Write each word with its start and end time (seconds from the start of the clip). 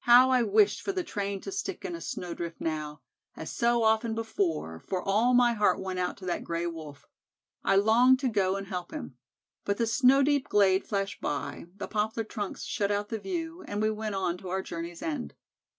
How 0.00 0.28
I 0.28 0.42
wished 0.42 0.82
for 0.82 0.92
the 0.92 1.02
train 1.02 1.40
to 1.40 1.50
stick 1.50 1.86
in 1.86 1.94
a 1.94 2.00
snowdrift 2.02 2.60
now, 2.60 3.00
as 3.34 3.50
so 3.50 3.82
often 3.82 4.14
before, 4.14 4.78
for 4.78 5.00
all 5.00 5.32
my 5.32 5.54
heart 5.54 5.80
went 5.80 5.98
out 5.98 6.18
to 6.18 6.26
that 6.26 6.44
Gray 6.44 6.66
wolf; 6.66 7.06
I 7.64 7.76
longed 7.76 8.18
to 8.20 8.28
go 8.28 8.56
and 8.56 8.66
help 8.66 8.90
him. 8.92 9.16
But 9.64 9.78
the 9.78 9.86
snow 9.86 10.22
deep 10.22 10.50
glade 10.50 10.86
flashed 10.86 11.22
by, 11.22 11.64
the 11.76 11.88
poplar 11.88 12.24
trunks 12.24 12.64
shut 12.64 12.90
out 12.90 13.08
the 13.08 13.18
view, 13.18 13.64
and 13.66 13.80
we 13.80 13.88
went 13.90 14.14
on 14.14 14.36
to 14.36 14.50
our 14.50 14.60
journey's 14.60 15.00
end. 15.00 15.32